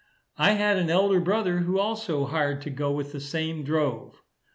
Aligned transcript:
I 0.39 0.53
had 0.53 0.77
an 0.77 0.89
elder 0.89 1.19
brother, 1.19 1.59
who 1.59 1.77
also 1.77 2.25
hired 2.25 2.63
to 2.63 2.71
go 2.71 2.91
with 2.91 3.11
the 3.11 3.19
same 3.19 3.63
drove. 3.63 4.15